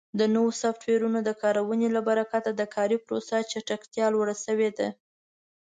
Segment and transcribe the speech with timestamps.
[0.19, 4.87] د نوو سافټویرونو د کارونې له برکت د کاري پروسو چټکتیا لوړه شوې ده.